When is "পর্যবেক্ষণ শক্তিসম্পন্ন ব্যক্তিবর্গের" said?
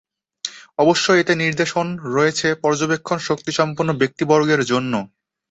2.63-4.61